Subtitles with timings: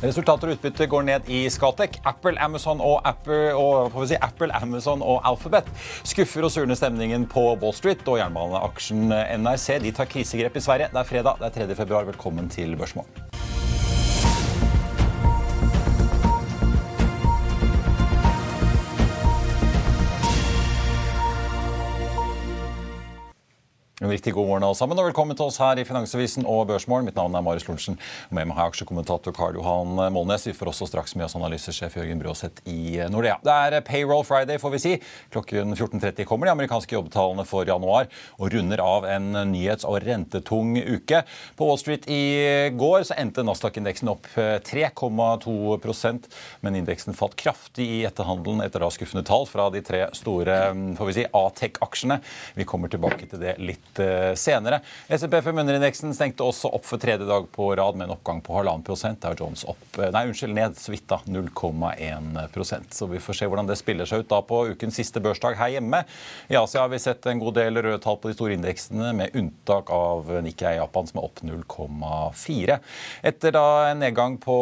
[0.00, 1.98] Resultater og utbytte går ned i Skatec.
[2.08, 5.68] Apple, Amazon og, Apple, og, si, Apple, Amazon og Alphabet
[6.08, 8.06] skuffer og surner stemningen på Wall Street.
[8.08, 9.12] Og jernbaneaksjen
[9.44, 10.88] NRC de tar krisegrep i Sverige.
[10.94, 11.82] Det er fredag, det er 3.
[11.84, 12.08] februar.
[12.08, 13.29] Velkommen til Børsmorgen.
[24.10, 27.06] En riktig god morgen alle sammen, og velkommen til oss her i Finansavisen og Børsmorgen.
[27.06, 27.94] Mitt navn er Marius Lorentzen,
[28.34, 30.48] med meg har jeg aksjekommentator Karl Johan Målnes.
[30.48, 33.36] Vi får også straks med oss analysesjef Jørgen Bråseth i Nordea.
[33.46, 34.94] Det er payroll friday, får vi si.
[35.30, 38.08] Klokken 14.30 kommer de amerikanske jobbtallene for januar,
[38.40, 41.22] og runder av en nyhets- og rentetung uke.
[41.54, 46.28] På Wall Street i går så endte Nasdaq-indeksen opp 3,2%
[46.66, 50.60] men indeksen falt kraftig i etterhandelen etter da skuffende tall fra de tre store
[50.98, 52.18] får vi si, Atec-aksjene.
[52.58, 53.99] Vi kommer tilbake til det litt Eh,
[54.38, 54.80] senere.
[55.08, 58.84] SMP 500-indeksen stengte også opp for tredje dag på rad med en oppgang på halvannen
[58.86, 59.20] prosent.
[59.22, 63.48] Dow Jones opp, eh, nei, unnskyld, ned så vidt da, 0,1 Så vi får se
[63.50, 66.02] hvordan det spiller seg ut da på ukens siste børsdag her hjemme.
[66.48, 69.36] I Asia har vi sett en god del røde tall på de store indeksene, med
[69.36, 72.78] unntak av Nikkei Japan, som er opp 0,4.
[73.22, 74.56] Etter da en nedgang på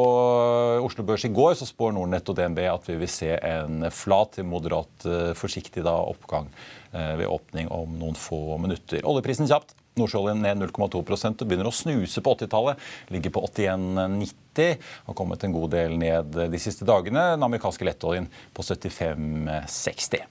[0.84, 4.36] Oslo Børs i går, så spår Nordnett og DNB at vi vil se en flat
[4.38, 6.50] til moderat eh, forsiktig da oppgang
[6.93, 9.04] ved åpning om noen få minutter.
[9.09, 9.76] Oljeprisen kjapt.
[9.99, 12.81] Nordsjøoljen ned 0,2% og begynner å snuse på 80-tallet.
[13.15, 14.88] Ligger på 81,90.
[15.09, 17.32] Har kommet en god del ned de siste dagene.
[17.34, 20.26] Den amerikanske lettoljen på 75,60.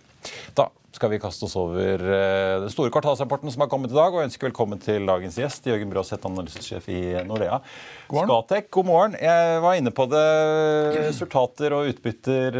[0.57, 2.01] Da skal vi kaste oss over
[2.63, 5.91] den store kvartalsrapporten som har kommet i dag, og ønsker velkommen til dagens gjest, Jørgen
[5.91, 7.59] Bråseth, analysesjef i Nordea.
[8.07, 9.15] God Skatek, god morgen.
[9.19, 10.23] Jeg var inne på det.
[10.95, 12.55] Resultater og utbytter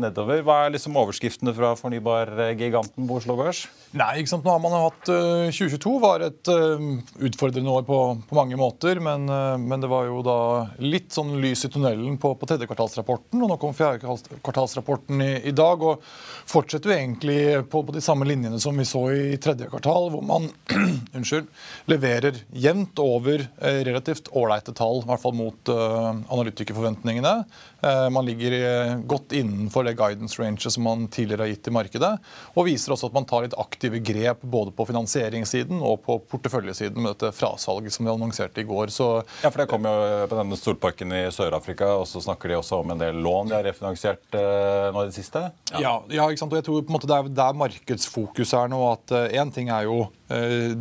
[0.00, 0.40] nedover.
[0.46, 3.66] Hva er liksom overskriftene fra fornybargiganten på Oslo Børs?
[3.92, 4.46] Nei, ikke sant?
[4.46, 7.98] Nå har man hatt 2022 var et utfordrende år på,
[8.30, 9.02] på mange måter.
[9.04, 9.28] Men,
[9.66, 10.38] men, det var jo da
[10.80, 13.36] litt sånn lys i tunnelen på, på tredje kvartalsrapporten.
[13.44, 14.00] Og nå kom fjerde
[14.40, 15.84] kvartalsrapporten i, i dag.
[15.84, 16.00] Og
[16.48, 20.24] fortsetter jo egentlig på, på, de samme linjene som vi så i tredje kvartal, hvor
[20.24, 20.48] man
[21.18, 21.52] unnskyld,
[21.92, 27.32] leverer jevnt over relativt ålreite tall, i hvert fall mot uh, analytikerforventningene.
[27.80, 31.74] Uh, man ligger uh, godt innenfor det guidance ranget som man tidligere har gitt i
[31.74, 32.10] markedet.
[32.54, 37.00] Og viser også at man tar litt aktive grep både på finansieringssiden og på porteføljesiden
[37.00, 38.92] med dette frasalget som de annonserte i går.
[38.94, 39.10] Så,
[39.42, 39.96] ja, for Det kom jo
[40.30, 43.58] på denne storparken i Sør-Afrika, og så snakker de også om en del lån de
[43.58, 45.46] har refinansiert nå i det siste?
[45.74, 46.54] Ja, ja, ja ikke sant?
[46.54, 48.80] og jeg tror på en måte det er der markedsfokus er nå.
[48.92, 50.08] at Én ting er jo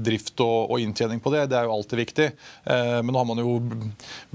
[0.06, 2.28] drift og, og, inntjening på det, det er jo alltid viktig.
[2.66, 3.56] Men nå har man jo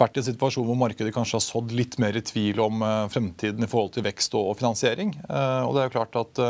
[0.01, 2.83] vært i en situasjon hvor markedet kanskje har sådd litt mer i tvil om
[3.13, 5.15] fremtiden i forhold til vekst og finansiering.
[5.29, 6.43] Og det er jo klart at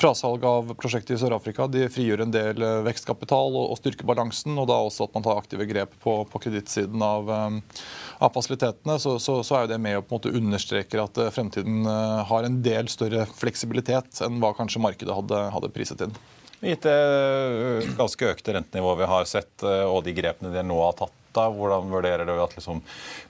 [0.00, 4.78] Frasalg av prosjektet i Sør-Afrika de frigjør en del vekstkapital og styrker balansen, og da
[4.86, 9.58] også at man tar aktive grep på, på kredittsiden av, av, fasilitetene, så, så, så,
[9.58, 11.86] er jo det med å på en måte understreker at fremtiden
[12.30, 16.16] har en del større fleksibilitet enn hva kanskje markedet hadde, hadde priset inn.
[16.64, 21.16] Gitt det ganske økte rentenivået vi har sett, og de grepene de nå har tatt,
[21.36, 22.80] hvordan vurderer du at liksom,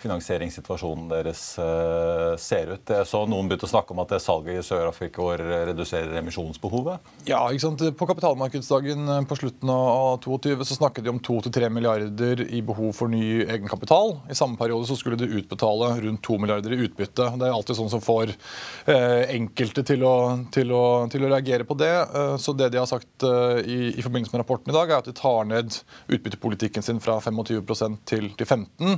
[0.02, 2.92] finansieringssituasjonen deres uh, ser ut?
[2.92, 7.12] Jeg så noen begynte å snakke om at det salget i Sør-Afrika reduserer emisjonsbehovet?
[7.28, 7.84] Ja, ikke sant?
[7.98, 13.12] På kapitalmarkedsdagen på slutten av 2022 så snakket de om 2-3 milliarder i behov for
[13.12, 14.16] ny egenkapital.
[14.30, 17.30] I samme periode så skulle de utbetale rundt 2 milliarder i utbytte.
[17.36, 20.16] Det er alltid sånn som får uh, enkelte til å,
[20.54, 21.92] til, å, til å, reagere på det.
[22.40, 23.24] Så det de har sagt
[23.66, 25.74] i, i forbindelse med rapporten i dag, er at de tar ned
[26.12, 28.96] utbyttepolitikken sin fra 25 til, til 15.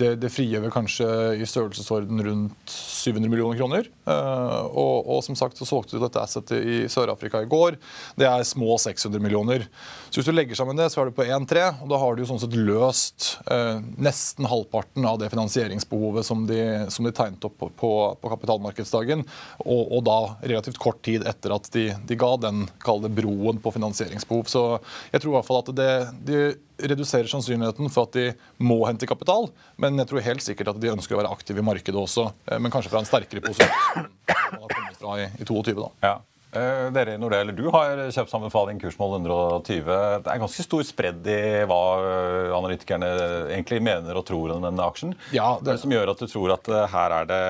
[0.00, 3.90] Det, det frigjør kanskje i størrelsesorden rundt 700 millioner kroner.
[4.08, 7.76] Eh, og, og, som sagt så solgte du dette assetet i Sør-Afrika i går.
[8.18, 9.66] Det er små 600 millioner.
[10.08, 12.22] Så hvis du legger sammen det, så er du på 1,3, og da har du
[12.22, 16.60] jo sånn sett løst eh, nesten halvparten av det finansieringsbehovet som de,
[16.92, 19.26] som de tegnet opp på, på, på kapitalmarkedsdagen,
[19.66, 23.74] og, og, da relativt kort tid etter at de, de ga den kalde broen på
[23.74, 24.48] finansieringsbehov.
[24.48, 24.64] Så
[25.12, 25.92] jeg tror i hvert fall at det,
[26.28, 26.40] de
[26.78, 28.28] reduserer sannsynligheten for at de
[28.62, 29.48] må hente kapital,
[29.82, 32.60] men jeg tror helt sikkert at de ønsker å være aktive i markedet også, eh,
[32.62, 35.76] men kanskje fra en sterkere posisjon man har kommet fra i, i 22.
[35.78, 35.92] da.
[36.06, 36.16] Ja.
[36.48, 39.84] Uh, dere i Nordea, Du har kjøpt sammenfaling kursmål 120.
[40.24, 43.10] Det er ganske stor spredd i hva uh, analytikerne
[43.52, 45.12] egentlig mener og tror om denne aksjen.
[45.36, 45.74] Ja, det...
[45.74, 47.42] det som gjør at du tror at uh, her er det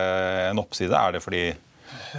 [0.49, 0.99] en oppside?
[0.99, 1.45] Er det fordi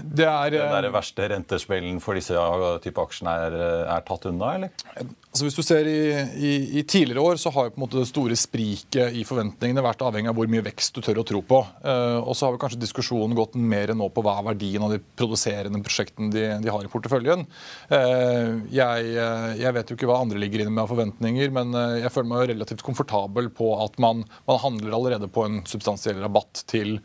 [0.04, 2.46] det er, den der verste rentesmellen for disse
[2.84, 3.58] type aksjene er,
[3.98, 5.10] er tatt unna, eller?
[5.30, 6.00] Altså hvis du ser i,
[6.42, 9.84] i, i, Tidligere år så har jo på en måte det store spriket i forventningene
[9.86, 11.60] vært avhengig av hvor mye vekst du tør å tro på.
[11.84, 14.96] Uh, og så har vi kanskje diskusjonen gått mer nå på hva er verdien av
[14.96, 17.46] de produserende prosjektene de, de har i porteføljen.
[17.92, 21.78] Uh, jeg, uh, jeg, vet jo ikke hva andre ligger inne med av forventninger, men
[22.02, 26.18] jeg føler meg jo relativt komfortabel på at man, man handler allerede på en substansiell
[26.24, 26.98] rabatt til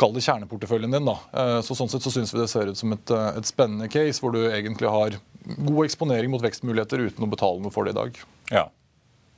[0.00, 1.06] kall det kjerneporteføljen din.
[1.06, 1.60] da.
[1.62, 4.34] så Sånn sett så syns vi det ser ut som et, et spennende case, hvor
[4.34, 5.16] du egentlig har
[5.56, 8.20] god eksponering mot vekstmuligheter uten å betale noe for det i dag.
[8.52, 8.66] Ja.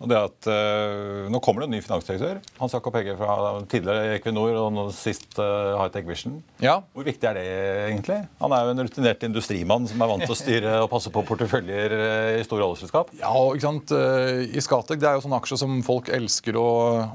[0.02, 2.40] Og det at uh, Nå kommer det en ny finansdirektør.
[2.58, 3.37] Hans Jakob Hegge fra
[3.70, 6.40] tidligere Equinor og nå sist uh, Hightech Vision.
[6.62, 6.81] Ja.
[6.93, 7.44] Hvor viktig er det
[7.87, 8.19] egentlig?
[8.43, 11.22] Han er jo en rutinert industrimann som er vant til å styre og passe på
[11.28, 13.12] porteføljer uh, i store oljeselskap.
[13.20, 13.93] Ja, ikke sant.
[13.93, 16.66] I Skatec det er jo sånne aksjer som folk elsker å,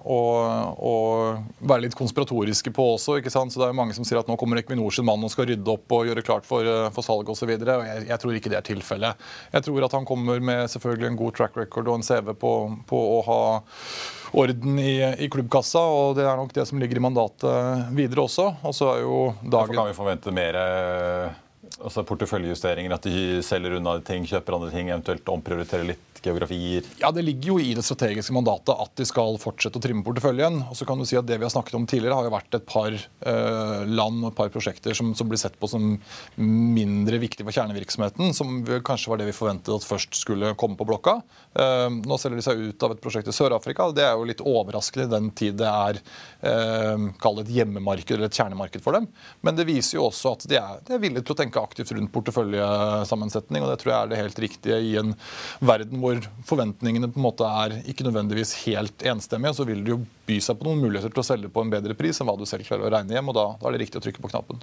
[0.08, 0.20] å,
[0.78, 0.96] å,
[1.60, 3.18] være litt konspiratoriske på også.
[3.20, 3.52] ikke sant?
[3.52, 5.50] Så det er jo mange som sier at nå kommer Equinor sin mann og skal
[5.52, 7.52] rydde opp og gjøre klart for, for salg osv.
[7.52, 9.28] Jeg, jeg tror ikke det er tilfellet.
[9.52, 12.54] Jeg tror at han kommer med selvfølgelig en god track record og en CV på
[12.88, 13.42] på å ha
[14.38, 18.50] orden i, i, klubbkassa, og det er nok det som ligger i mandatet videre også.
[18.68, 19.52] Og så er jo dagen...
[19.52, 21.38] Derfor kan vi forvente mer eh,
[21.78, 26.86] altså porteføljejusteringer, at de selger unna ting, kjøper andre ting, eventuelt omprioriterer litt geografier?
[27.02, 30.62] Ja, Det ligger jo i det strategiske mandatet at de skal fortsette å trimme porteføljen.
[30.68, 32.58] Og så kan du si at Det vi har snakket om tidligere, har jo vært
[32.58, 35.98] et par eh, land og et par prosjekter som, som, blir sett på som
[36.38, 40.88] mindre viktig for kjernevirksomheten, som kanskje var det vi forventet at først skulle komme på
[40.88, 41.20] blokka.
[41.58, 43.88] Eh, nå selger de seg ut av et prosjekt i Sør-Afrika.
[43.96, 45.98] Det er jo litt overraskende i den tid det er
[46.46, 49.08] eh, kall et hjemmemarked eller et kjernemarked for dem.
[49.42, 51.96] Men det viser jo også at de er, de er villige til å tenke aktivt
[51.98, 55.16] rundt porteføljesammensetning, og det tror jeg er det helt riktige i en
[55.66, 60.02] verden hvor forventningene på en måte er ikke nødvendigvis helt enstemmige, så vil det jo
[60.28, 62.46] by seg på noen muligheter til å selge på en bedre pris enn hva du
[62.46, 63.32] selv klarer å regne hjem.
[63.32, 64.62] og da, da er det riktig å trykke på knappen.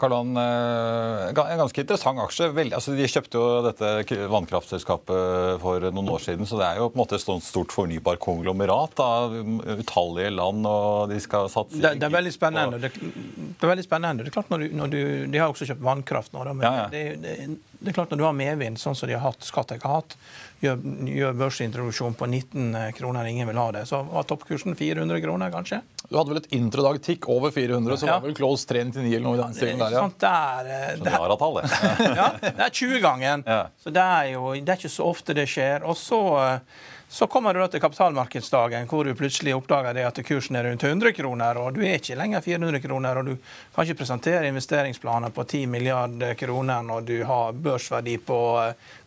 [0.00, 2.48] Karlan, eh, en ganske interessant aksje.
[2.72, 6.96] Altså, de kjøpte jo dette vannkraftselskapet for noen år siden, så det er jo på
[6.96, 9.36] en måte et stort fornybar konglomerat av
[9.76, 10.66] utallige land.
[10.66, 12.80] og De skal satse det, det, er veldig spennende.
[12.80, 14.24] Det, det, er veldig spennende.
[14.24, 15.00] Det er klart når du, når du,
[15.30, 16.46] De har også kjøpt vannkraft nå.
[16.48, 16.88] Da, men ja, ja.
[16.92, 20.00] Det, det, er klart Når du har medvind, sånn som de har hatt, Skattek har
[20.00, 20.16] hatt,
[20.64, 20.80] gjør,
[21.20, 25.84] gjør børsintroduksjon på 19 kroner, ingen vil ha det, så var toppkursen 400 kroner, kanskje?
[26.10, 28.16] Du hadde vel et introdag tikk over 400, så ja.
[28.18, 30.00] var vel close 399 eller noe i den stilen der, ja.
[30.02, 33.44] Sånt der, er, det, er, ja, det er 20-gangen.
[33.46, 33.60] Ja.
[33.78, 35.86] Så det er jo det er ikke så ofte det skjer.
[35.86, 36.80] Og så eh,
[37.10, 41.10] så kommer du til kapitalmarkedsdagen hvor du plutselig oppdager det at kursen er rundt 100
[41.16, 43.32] kroner, og du er ikke lenger 400 kroner, og du
[43.74, 48.38] kan ikke presentere investeringsplaner på 10 milliarder kroner når du har børsverdi på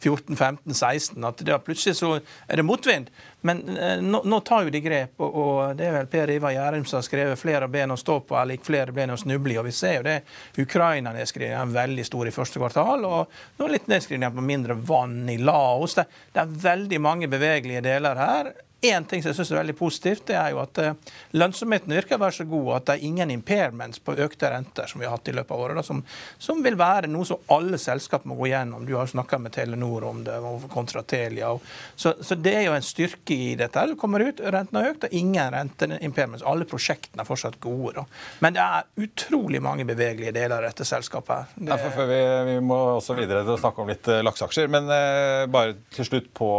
[0.03, 1.15] 14-15-16.
[1.15, 3.07] Eh, at det Plutselig så er det motvind.
[3.45, 6.53] Men eh, nå, nå, tar jo de grep, og, og det er vel Per Ivar
[6.55, 9.53] Gjærum som har skrevet 'Flere ben å stå på er lik flere ben å snuble
[9.53, 9.59] i'.
[9.59, 10.17] Og vi ser jo det.
[10.63, 15.37] Ukraina-nedskrivningen er veldig stor i første kvartal, og nå litt nedskrivninger på mindre vann i
[15.37, 15.97] Laos.
[15.99, 18.53] Det, det er veldig mange bevegelige deler her.
[18.83, 22.17] Én ting som jeg synes er veldig positivt, det er jo at uh, lønnsomheten virker
[22.17, 25.15] å være så god at det er ingen impairments på økte renter som vi har
[25.15, 26.01] hatt i løpet av året, da, som,
[26.35, 28.83] som, vil være noe som alle selskap må gå gjennom.
[28.83, 30.35] Du har jo snakka med Telenor om det,
[30.73, 31.53] kontra Telia.
[31.55, 31.63] Og,
[31.95, 33.85] så, så, det er jo en styrke i dette.
[33.93, 36.43] Det kommer ut, renten har økt, og ingen renteimpairments.
[36.43, 37.95] Alle prosjektene er fortsatt gode.
[38.01, 38.05] Da.
[38.43, 41.55] Men det er utrolig mange bevegelige deler av dette selskapet.
[41.55, 41.71] Det...
[41.71, 42.19] Ja, vi,
[42.51, 46.11] vi, må også videre til å snakke om litt uh, lakseaksjer, men eh, bare til
[46.11, 46.51] slutt på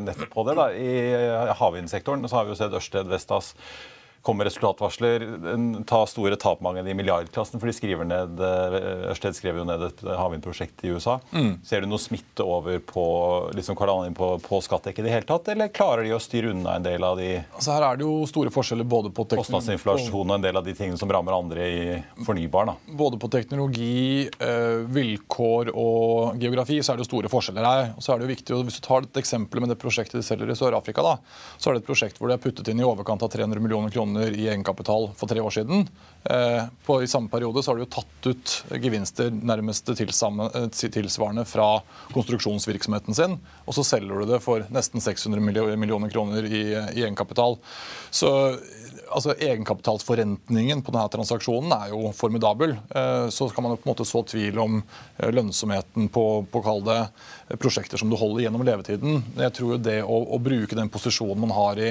[0.00, 0.54] nettet nettopp på det.
[0.56, 0.92] da, i
[1.58, 3.52] havvindsektoren så har vi jo sett Ørsted, Vestas
[4.22, 5.24] kommer resultatvarsler,
[5.86, 10.02] ta store tap i milliardklassen, for de skriver ned eh, Ørsted skrev jo ned et
[10.06, 11.18] havvindprosjekt i USA.
[11.32, 11.56] Mm.
[11.66, 13.04] Ser du noe smitte over på,
[13.56, 13.76] liksom
[14.14, 17.02] på, på Skattek i det hele tatt, eller klarer de å styre unna en del
[17.02, 20.60] av de altså Her er det jo store forskjeller både på kostnadsinflasjon og en del
[20.60, 21.82] av de tingene som rammer andre i
[22.26, 22.70] fornybar.
[22.70, 22.76] da.
[23.02, 27.92] Både på teknologi, eh, vilkår og geografi så er det jo store forskjeller her.
[27.96, 30.22] Og så er det jo viktig, Hvis du tar et eksempel med det prosjektet de
[30.22, 31.16] selger i Sør-Afrika, da,
[31.58, 33.90] så er det et prosjekt hvor de har puttet inn i overkant av 300 millioner
[33.90, 35.88] kroner kroner i egenkapital for tre år siden.
[36.24, 41.44] Eh, på, I samme periode så har du jo tatt ut gevinster nærmest eh, tilsvarende
[41.44, 46.62] fra konstruksjonsvirksomheten sin, og så selger du det for nesten 600 millioner kroner i,
[46.94, 47.58] i egenkapital.
[48.10, 48.30] Så
[49.12, 52.76] altså Egenkapitalsforrentningen på denne transaksjonen er jo formidabel.
[52.94, 54.78] Eh, så kan man jo på en måte så tvil om
[55.18, 57.00] lønnsomheten på, på det,
[57.58, 59.24] prosjekter som du holder gjennom levetiden.
[59.42, 61.90] Jeg tror jo det å, å, bruke den posisjonen man har i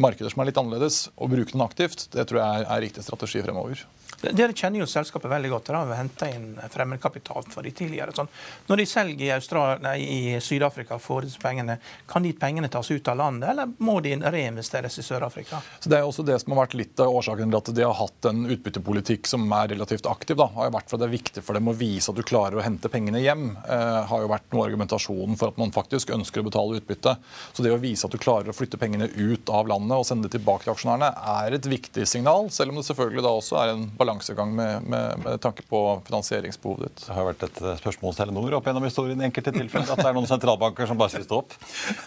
[0.00, 3.42] markeder som er litt annerledes, og bruke den aktivt, det tror jeg er, riktig strategi
[3.44, 3.84] fremover.
[4.22, 5.66] Dere kjenner jo selskapet veldig godt.
[5.68, 8.14] Dere har henta inn fremmedkapital for de tidligere.
[8.14, 8.30] Sånn.
[8.68, 11.78] Når de selger i, nei, i Syd-Afrika får disse pengene,
[12.10, 15.62] kan de pengene tas ut av landet, eller må de reinvesteres i Sør-Afrika?
[15.82, 18.30] Det er også det som har vært litt av årsaken til at de har hatt
[18.30, 20.38] en utbyttepolitikk som er relativt aktiv.
[20.38, 20.48] Da.
[20.54, 22.64] har jo vært for Det er viktig for dem å vise at du klarer å
[22.64, 23.56] hente pengene hjem.
[23.64, 27.16] Eh, har jo vært noe argumentasjonen for at man faktisk ønsker å betale utbytte.
[27.52, 30.28] Så det å vise at du klarer å flytte pengene ut av landet og sende
[30.28, 31.10] det tilbake til aksjonærene,
[31.42, 35.22] er et viktig signal, selv om det selvfølgelig da også er en balansegang med, med,
[35.24, 37.04] med, tanke på finansieringsbehovet ditt.
[37.06, 40.02] Det har vært et eh, spørsmål hos Telenor opp gjennom historien i enkelte tilfeller at
[40.02, 41.54] det er noen sentralbanker som bare sier stopp.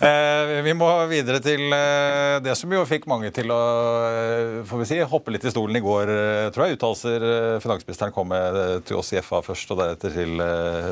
[0.04, 3.62] Eh, vi må videre til eh, det som jo fikk mange til å
[4.10, 6.80] eh, får vi si, hoppe litt i stolen i går, eh, tror jeg.
[6.80, 10.42] Uttalelser eh, finansministeren kom med til oss i FA først, og deretter til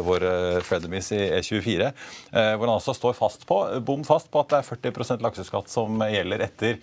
[0.05, 1.89] våre frenemies i E24.
[2.31, 6.01] hvor han altså står fast på, bom fast på at det er 40% lakseskatt som
[6.09, 6.79] gjelder etter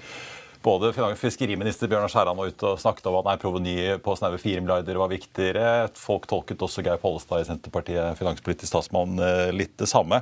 [0.62, 3.74] både fiskeriminister Bjørnar Skjæran var ute og snakket om at nei, proveny
[4.04, 5.64] på snaue 4 milliarder var viktigere.
[5.96, 10.20] Folk tolket også Geir Pollestad i Senterpartiet, finanspolitisk statsmann, eh, litt det samme.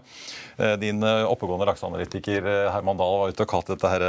[0.56, 4.06] Eh, din eh, oppegående lakseanalytiker Herman Dahl var ute og kalte dette her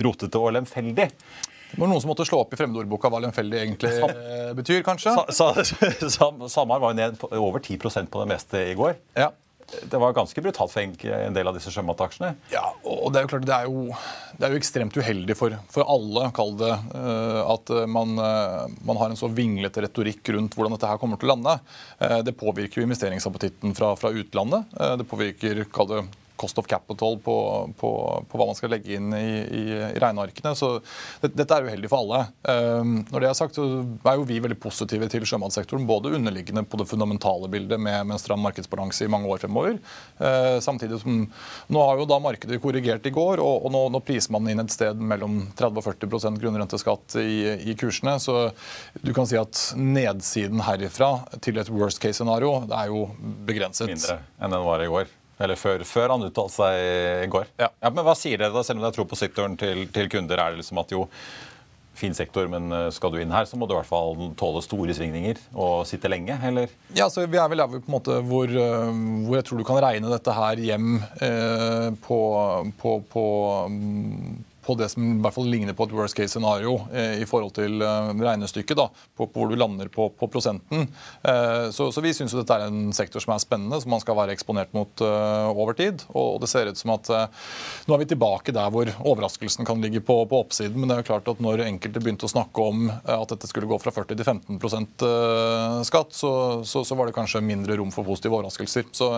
[0.00, 1.10] rotete og lemfeldig.
[1.70, 5.12] Det var noen som måtte slå opp i fremmedordboka hva lemfeldig egentlig Sam betyr, kanskje?
[5.30, 8.96] Sa, sa, Samar var ned over 10% på det meste i går.
[9.18, 9.30] Ja
[9.90, 12.32] det var ganske brutalt for en del av disse sjømataksjene.
[12.52, 13.84] Ja, og det er jo klart det er jo,
[14.36, 19.00] det er jo ekstremt uheldig for, for alle, kall det, eh, at man, eh, man,
[19.00, 21.56] har en så vinglete retorikk rundt hvordan dette her kommer til å lande.
[21.98, 24.74] Eh, det påvirker jo investeringsappetitten fra, fra utlandet.
[25.00, 26.02] Det påvirker kall det,
[26.40, 27.36] cost of capital på,
[27.76, 27.90] på,
[28.28, 30.54] på, hva man skal legge inn i, i, i regnearkene.
[30.56, 30.72] Så
[31.20, 32.22] det, dette er uheldig for alle.
[32.48, 33.66] Um, når det er sagt, så
[34.08, 35.84] er jo vi veldig positive til sjømatsektoren.
[35.88, 39.76] Både underliggende på det fundamentale bildet med, med en stram markedsbalanse i mange år fremover.
[40.20, 41.26] Uh, samtidig som
[41.70, 44.62] Nå har jo da markedet korrigert i går, og, og nå, nå, priser man inn
[44.62, 47.36] et sted mellom 30 og 40% grunnrenteskatt i,
[47.70, 48.16] i kursene.
[48.22, 48.50] Så
[49.04, 51.12] du kan si at nedsiden herifra
[51.44, 53.06] til et worst case scenario, det er jo
[53.48, 53.92] begrenset.
[53.92, 55.19] Mindre enn den var i går.
[55.40, 56.80] Eller før, før han uttalte seg
[57.24, 57.46] i går.
[57.60, 57.70] Ja.
[57.72, 57.92] ja.
[57.92, 60.42] Men hva sier dere da, selv om dere tror på sektoren til, til, kunder?
[60.42, 61.06] Er det liksom at jo,
[62.00, 64.62] fin sektor, men eh, skal du inn her, så må du i hvert fall tåle
[64.64, 66.72] store svingninger og sitte lenge, eller?
[66.96, 68.92] Ja, så Vi er vel der på en måte hvor, eh,
[69.26, 72.20] hvor, jeg tror du kan regne dette her hjem eh, på,
[72.80, 73.26] på, på
[74.62, 77.54] på det som i hvert fall ligner på et worst case scenario eh, i forhold
[77.56, 80.86] til eh, regnestykket, da, på, på, hvor du lander på, på prosenten.
[81.22, 84.18] Eh, så, så, vi syns dette er en sektor som er spennende, som man skal
[84.18, 86.04] være eksponert mot over tid.
[86.12, 90.02] Og, det ser ut som at nå er vi tilbake der hvor overraskelsen kan ligge
[90.04, 90.78] på, på, oppsiden.
[90.80, 93.68] Men det er jo klart at når enkelte begynte å snakke om at dette skulle
[93.70, 96.32] gå fra 40 til 15 skatt, så,
[96.66, 98.88] så, så, var det kanskje mindre rom for positive overraskelser.
[98.96, 99.10] Så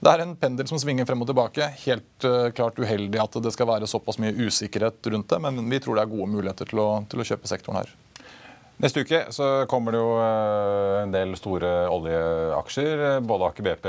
[0.00, 1.70] det er en pendel som svinger frem og tilbake.
[1.84, 5.98] Helt klart uheldig at det skal være såpass mye usikkerhet rundt det, men vi tror
[5.98, 7.92] det er gode muligheter til å, til å kjøpe sektoren her.
[8.80, 13.02] Neste uke så kommer det jo eh, en del store oljeaksjer.
[13.28, 13.88] Både Aker BP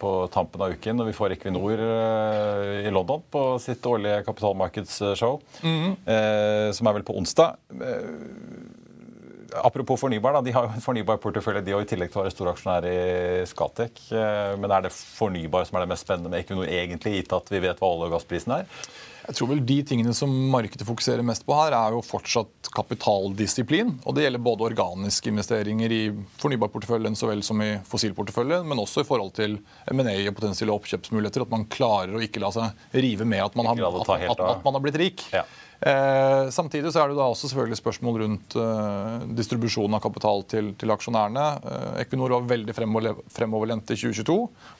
[0.00, 5.40] på tampen av uken, og vi får Equinor eh, i London på sitt årlige kapitalmarkedsshow,
[5.62, 5.90] mm
[6.72, 7.58] som er vel på onsdag.
[9.60, 12.24] Apropos fornybar, da, de har jo en fornybar portefølje de og i tillegg til å
[12.24, 12.96] være storaksjonær i
[13.50, 14.00] Skatec.
[14.62, 17.60] Men er det fornybar som er det mest spennende med Equinor, egentlig, gitt at vi
[17.66, 18.70] vet hva olje- og gassprisen er?
[19.22, 23.94] Jeg tror vel De tingene som markedet fokuserer mest på her, er jo fortsatt kapitaldisiplin.
[24.04, 26.02] og Det gjelder både organiske investeringer i
[26.42, 29.58] fornybarporteføljen så vel som i fossilporteføljen, men også i forhold til
[29.92, 31.46] M&A og potensielle oppkjøpsmuligheter.
[31.46, 34.66] At man klarer å ikke la seg rive med at man har, at, at, at
[34.66, 35.26] man har blitt rik.
[35.34, 35.46] Ja.
[35.86, 40.70] Eh, samtidig så er det da også selvfølgelig spørsmål rundt eh, distribusjonen av kapital til,
[40.78, 41.46] til aksjonærene.
[41.58, 44.36] Eh, Equinor var veldig fremoverlent i 2022.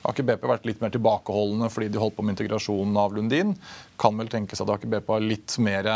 [0.07, 3.51] Aker BP har vært litt mer tilbakeholdne fordi de holdt på med integrasjonen av Lundin.
[3.99, 5.91] Kan vel tenkes at Aker BP har litt mer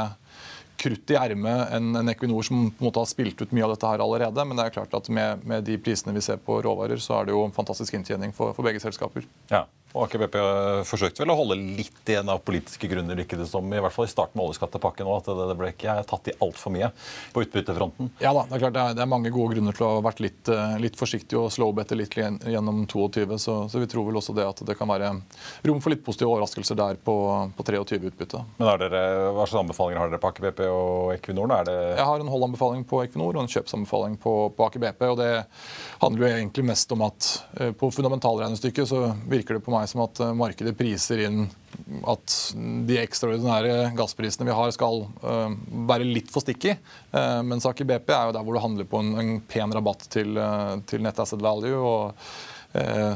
[0.78, 3.78] krutt i ermet enn en Equinor som på en måte har spilt ut mye av
[3.78, 4.44] dette her allerede.
[4.44, 7.30] Men det er klart at med, med de prisene vi ser på råvarer, så er
[7.30, 9.24] det jo en fantastisk inntjening for, for begge selskaper.
[9.54, 9.64] Ja.
[9.96, 10.36] Og Aker BP
[10.88, 14.08] forsøkte vel å holde litt igjen av politiske grunner, ikke det som, i hvert fall
[14.08, 16.90] i starten med oljeskattepakken òg, at det, ble ikke tatt i altfor mye
[17.34, 18.12] på utbyttefronten?
[18.22, 20.04] Ja da, det er klart det er, det er, mange gode grunner til å ha
[20.06, 24.20] vært litt, eh, litt forsiktig og slowbette litt gjennom 22, så, så, vi tror vel
[24.20, 25.14] også det at det kan være
[25.70, 27.16] rom for litt positive overraskelser der på,
[27.58, 28.44] på 23 utbytte.
[28.60, 31.56] Men er dere, Hva slags anbefalinger har dere på Aker BP og Equinor?
[31.66, 35.08] Det Jeg har en holdanbefaling på Equinor og en kjøpsanbefaling på, på Aker BP.
[35.14, 35.32] og Det
[36.04, 40.04] handler jo egentlig mest om at eh, på fundamentalregnestykket så virker det på meg som
[40.06, 41.46] at eh, markedet priser inn
[42.10, 42.34] at
[42.88, 45.52] de ekstraordinære gassprisene vi har, skal uh,
[45.90, 46.74] være litt for sticky.
[47.14, 50.08] Uh, mens Aker BP er jo der hvor du handler på en, en pen rabatt
[50.14, 51.78] til, uh, til net asset value.
[51.78, 52.30] og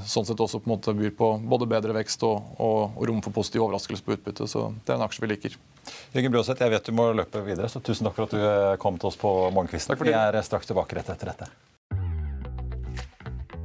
[0.10, 3.20] sånn sett også på en måte byr på både bedre vekst og, og, og rom
[3.22, 4.48] for positiv overraskelse på utbytte.
[4.50, 5.58] Så det er en aksje vi liker.
[6.16, 8.98] Jørgen Bråseth, jeg vet du må løpe videre, så tusen takk for at du kom
[8.98, 10.00] til oss på Morgenkvisten.
[10.02, 11.52] Vi er straks tilbake rett etter dette.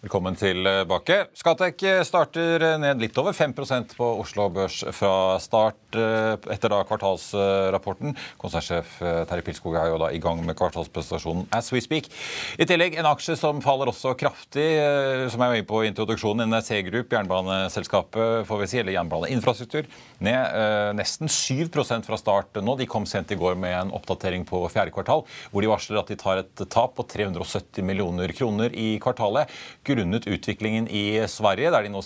[0.00, 1.26] Velkommen tilbake.
[1.36, 8.14] Skatek starter ned litt over 5% på Oslo Børs fra start eh, etter da kvartalsrapporten.
[8.40, 12.08] Konsernsjef eh, Terje Pilskog er jo da i gang med kvartalspresentasjonen as we speak.
[12.56, 15.90] I tillegg en aksje som faller også kraftig, eh, som jeg var inne på i
[15.90, 19.84] introduksjonen, NRC Group, jernbaneselskapet, får vi si, eller jernbaneinfrastruktur,
[20.24, 22.78] ned nesten 7% fra start nå.
[22.80, 26.08] De kom sent i går med en oppdatering på fjerde kvartal, hvor de varsler at
[26.08, 29.52] de tar et tap på 370 millioner kroner i kvartalet
[29.94, 32.02] grunnet utviklingen i Sverige, der de nå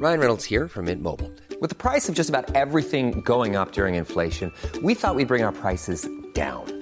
[0.00, 1.30] Ryan Reynolds here from Mint Mobile.
[1.60, 5.44] With the price of just about everything going up during inflation, we thought we'd bring
[5.44, 6.81] our prices down.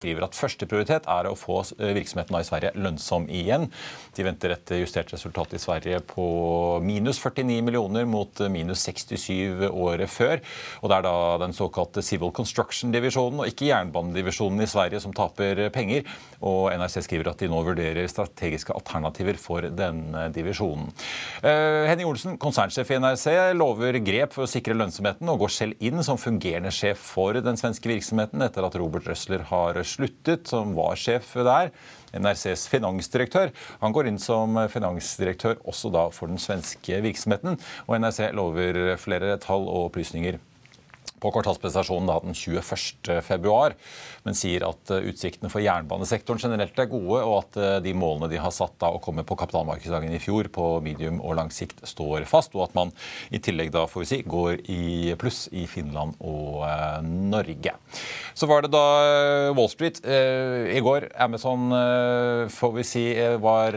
[0.00, 3.66] skriver at førsteprioritet er å få eh, virksomheten i Sverige lønnsom igjen.
[4.16, 6.24] De venter et justert resultat i Sverige på
[6.80, 10.40] minus 49 millioner mot minus 67 året før.
[10.80, 15.66] Og Det er da den såkalte Civil Construction-divisjonen og ikke jernbanedivisjonen i Sverige som taper
[15.74, 16.08] penger.
[16.40, 20.88] Og NRC skriver at de nå vurderer strategiske alternativer for denne divisjonen.
[21.44, 23.26] Uh, Henning Olsen, konsernsjef i NRC,
[23.58, 27.60] lover grep for å sikre lønnsomheten og går selv inn som fungerende sjef for den
[27.60, 31.72] svenske virksomheten etter at Robert Røsler har sluttet, som var sjef der.
[32.10, 33.52] NRCs finansdirektør.
[33.82, 37.58] Han går inn som finansdirektør også da for den svenske virksomheten.
[37.86, 40.40] Og NRC lover flere tall og opplysninger
[41.20, 43.74] på kvartalspresentasjonen da, den 21.2,
[44.26, 48.30] men sier at eh, utsiktene for jernbanesektoren generelt er gode, og at eh, de målene
[48.32, 51.84] de har satt da å komme på kapitalmarkedsdagen i fjor på medium og lang sikt
[51.88, 52.94] står fast, og at man
[53.30, 54.82] i tillegg da får vi si, går i
[55.20, 57.76] pluss i Finland og eh, Norge.
[58.34, 61.10] Så var det da eh, Wall Street eh, i går.
[61.20, 63.04] Amazon eh, får vi si
[63.42, 63.76] var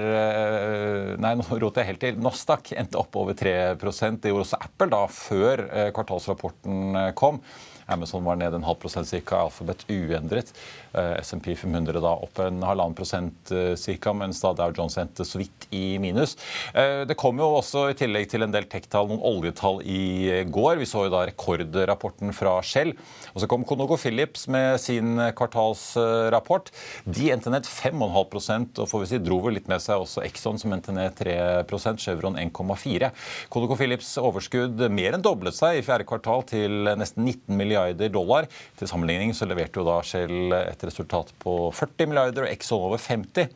[1.20, 2.20] Nei, nå roter jeg helt til.
[2.24, 5.64] Nostak endte opp over 3 Det gjorde også Apple da før
[5.96, 7.42] kvartalsrapporten kom kom.
[7.86, 9.42] Amazon var ned en halv prosent ca.
[9.44, 10.54] Alphabet uendret.
[10.94, 15.40] Eh, SMP 500 da opp en halvannen prosent ca., mens da Dow Jones endte så
[15.42, 16.36] vidt i minus.
[16.74, 20.78] Det kom jo også i tillegg til en del tech-tall noen oljetall i går.
[20.82, 22.94] Vi så jo da rekordrapporten fra Shell.
[23.34, 26.70] Og så kom Conoco Phillips med sin kvartalsrapport.
[27.06, 30.60] De endte ned 5,5% og får vi si, dro vel litt med seg også Exxon,
[30.62, 33.10] som endte ned 3% Chevron 1,4
[33.54, 38.50] Conoco Phillips overskudd mer enn doblet seg i fjerde kvartal til nesten 19 milliarder dollar.
[38.80, 43.02] Til sammenligning så leverte jo da Shell et resultat på 40 milliarder og Exxon over
[43.02, 43.52] 50.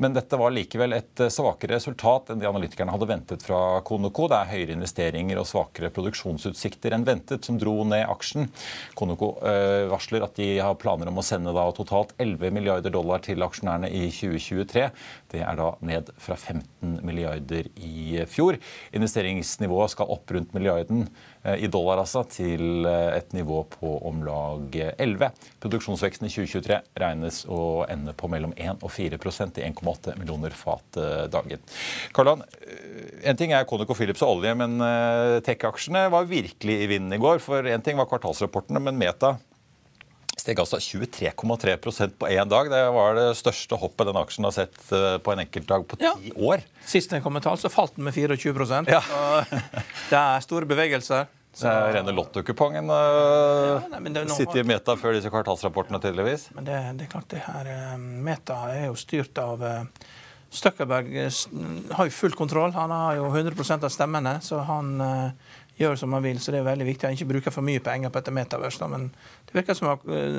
[0.00, 4.30] Men dette var likevel et eh, svakere resultat enn de analytikerne hadde ventet fra Konoko.
[4.32, 8.48] Det er høyere investeringer og svakere produksjonsutsikter enn ventet som dro ned aksjen.
[8.96, 13.44] Konoco øh, varsler at de har planer om å sende totalt 11 milliarder dollar til
[13.44, 14.86] aksjonærene i 2023.
[15.34, 18.56] Det er da ned fra 15 milliarder i fjor.
[18.96, 24.20] Investeringsnivået skal opp rundt milliarden Eh, i dollar altså, til eh, et nivå på om
[24.26, 25.30] lag 11.
[25.62, 31.00] Produksjonsveksten i 2023 regnes å ende på mellom 1 og 4% i 1,8 millioner fat
[31.00, 31.62] eh, dagen.
[32.16, 32.44] Karlan,
[33.24, 34.80] en ting er Conoco Philips og olje, men
[35.44, 37.40] tech-aksjene var virkelig i vinden i går.
[37.44, 39.36] For en ting var kvartalsrapportene, men Meta
[40.40, 42.70] steg altså 23,3% på én dag.
[42.72, 46.14] Det var det største hoppet den aksjen har sett på en enkeltdag på ti ja.
[46.36, 46.64] år.
[46.86, 49.02] Sist den kom med tall, så falt den med 24% ja.
[50.10, 51.28] Det er store bevegelser.
[51.52, 51.66] Så...
[51.66, 54.36] Det rene lottokupongen uh, ja, noe...
[54.36, 56.46] sitter i Meta før disse kvartalsrapportene, tydeligvis.
[56.54, 59.64] Men det, det, er klart, det her Meta er jo styrt av
[60.50, 61.12] Støkkerberg
[61.94, 62.72] har jo full kontroll.
[62.74, 64.96] Han har jo 100% av stemmene, så han
[65.80, 66.40] gjør som han vil.
[66.40, 68.88] Så det er veldig viktig at han ikke bruker for mye penger på dette Metaverse.
[68.92, 69.08] Men
[69.48, 70.36] det virker som at eh,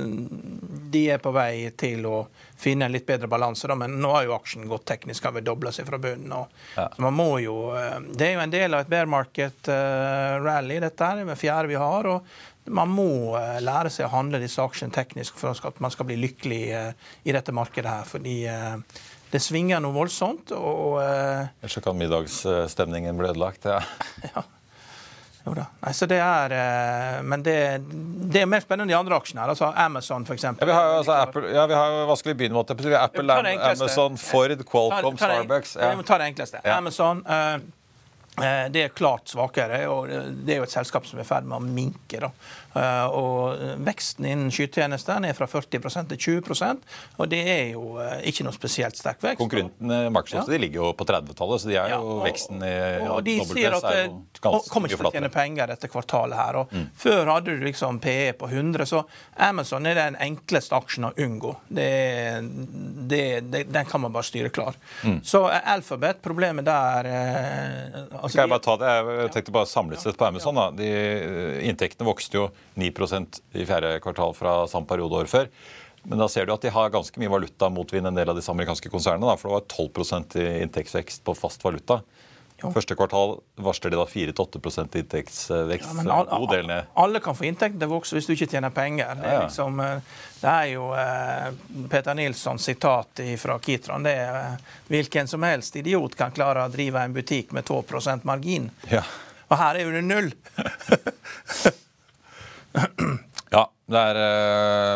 [0.93, 2.21] de er på vei til å
[2.61, 3.69] finne en litt bedre balanse.
[3.79, 6.31] Men nå har jo aksjen gått teknisk, har vel dobla seg fra bunnen.
[6.75, 6.87] Ja.
[6.93, 10.85] Så man må jo, eh, det er jo en del av et bear market-rally, eh,
[10.85, 12.13] dette her, det fjerde vi har.
[12.15, 12.33] og
[12.71, 16.59] man må lære seg å handle disse aksjene teknisk for at man skal bli lykkelig
[17.25, 18.05] i dette markedet her.
[18.05, 18.35] fordi
[19.31, 20.53] det svinger noe voldsomt.
[20.53, 21.01] og...
[21.01, 23.65] Ellers så kan middagsstemningen bli ødelagt.
[23.65, 23.81] ja.
[24.35, 24.45] ja.
[25.45, 25.65] Jo da.
[25.81, 27.55] Nei, så det er, eh, men det,
[28.31, 29.41] det er mer spennende enn de andre aksjene.
[29.41, 30.45] her, altså Amazon f.eks.
[30.45, 32.95] Ja, vi har jo altså Apple, ja, vi har, hva skal vi begynne med?
[32.99, 35.77] Apple, Amazon, Ford, Qualcomm, Starbucks.
[35.79, 35.93] Ja.
[35.93, 36.61] Vi må ta det enkleste.
[36.75, 37.23] Amazon.
[37.25, 37.61] Uh,
[38.71, 41.57] det er klart svakere, og det er jo et selskap som er i ferd med
[41.57, 42.21] å minke.
[42.21, 42.29] Da.
[42.71, 46.85] Eh, og Veksten innen skytjenester er fra 40% til 20%
[47.17, 49.41] og det er jo eh, ikke noe spesielt sterk vekst.
[49.41, 50.43] Konkurrentene ja.
[50.47, 52.73] de ligger jo på 30-tallet, så de er jo ja, og, veksten i
[53.11, 54.05] og de sier at det
[54.41, 56.59] kommer ikke til å tjene penger dette kvartalet her.
[56.63, 56.87] og mm.
[57.01, 59.03] Før hadde du liksom PE på 100, så
[59.49, 61.53] Amazon er den enkleste aksjen å unngå.
[61.67, 61.89] Det,
[63.11, 64.77] det, det, den kan man bare styre klar.
[65.03, 65.19] Mm.
[65.27, 68.91] Så Alphabet, problemet der Altså, Skal jeg bare ta det?
[69.21, 70.57] Jeg tenkte bare samlet sett på Amazon.
[70.57, 70.67] Da.
[70.75, 72.47] De, eh, inntektene vokste jo
[72.79, 75.49] 9% i fjerde kvartal fra samme periode året før.
[76.03, 78.51] Men da ser du at de har ganske mye valuta motvind en del av disse
[78.51, 79.27] amerikanske konsernene.
[79.27, 82.01] Da, for det var 12% i inntektsvekst på fast valuta.
[82.61, 82.69] Jo.
[82.75, 86.01] Første kvartal varsler de da 4-8 inntektsvekst.
[86.05, 89.15] Ja, alle, alle kan få inntekt det vokser hvis du ikke tjener penger.
[89.17, 91.47] Det er, liksom, eh, det er jo eh,
[91.89, 94.05] Peter Nilssons sitat fra Kitron.
[94.05, 98.29] Det er eh, hvilken som helst idiot kan klare å drive en butikk med 2%
[98.29, 98.69] margin.
[98.93, 99.01] Ja.
[99.49, 100.33] Og her er jo det null!
[103.55, 104.19] ja, det er,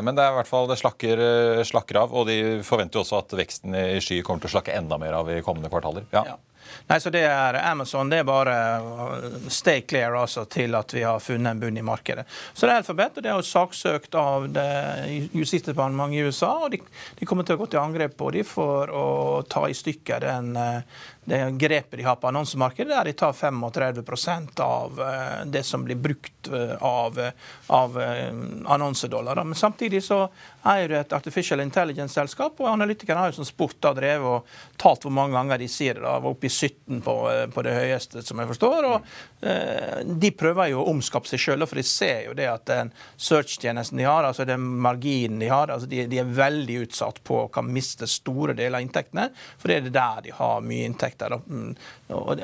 [0.06, 1.22] men det er i hvert fall det slakker,
[1.68, 2.16] slakker av.
[2.16, 5.18] Og de forventer jo også at veksten i sky kommer til å slakke enda mer
[5.20, 6.08] av i kommende kvartaler.
[6.16, 6.26] Ja.
[6.34, 6.38] ja.
[6.90, 8.56] Nei, så det er Amazon det er bare
[9.54, 12.26] stay clear altså, til at vi har funnet en bunn i markedet.
[12.54, 14.48] Så det er alfabet, og det er jo saksøkt av
[15.34, 16.52] Justisdepartementet i USA.
[16.66, 16.82] og de,
[17.20, 19.08] de, kommer til å gå til angrep på dem for å
[19.50, 20.54] ta i stykker den
[21.26, 26.00] det grepet de har på annonsemarkedet, der de tar 35% av eh, det som blir
[26.00, 27.20] brukt eh, av,
[27.68, 27.98] av
[28.66, 29.44] annonsedollar.
[29.44, 30.28] Men samtidig så
[30.66, 35.06] er det et artificial intelligence-selskap, og analytikerne har jo som sport da drevet og talt
[35.06, 36.04] hvor mange ganger de sier det.
[36.06, 37.16] da, var oppe i 17 på,
[37.54, 38.88] på, det høyeste, som jeg forstår.
[38.90, 42.66] og eh, De prøver jo å omskape seg sjøl, for de ser jo det at
[42.70, 47.22] den search-tjenesten de har, altså den marginen de har, altså de, de, er veldig utsatt
[47.26, 49.30] på å kan miste store deler av inntektene,
[49.62, 51.40] for det er det der de har mye inntekt prosjekter.
[51.50, 51.76] Mm.
[52.08, 52.40] Og